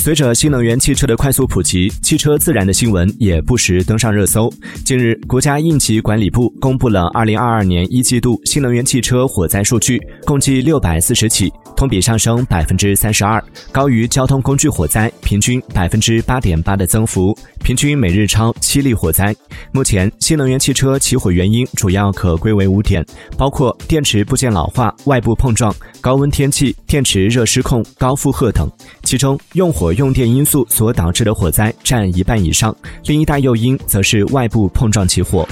[0.00, 4.50] 随着新能源汽车的快速普及，汽车自燃的新闻也不时登上热搜。
[4.82, 13.42] 近日，国家应急管理部公布了2022年一季度新能源汽车火灾数据，共计640起，同比上升百分之三十二
[13.72, 19.34] 高于交通工具火灾平均百分之八点八的增幅，平均每日超七例火灾。
[19.72, 23.02] 目前，新能源汽车起火原因主要可归为五点，
[23.34, 28.70] 包括电池部件老化、外部碰撞、高温天气、电池热失控、高负荷等。
[29.02, 35.48] 其中，用火用电因素所导致的火灾占一半以上，另一大诱因则是外部碰撞起火。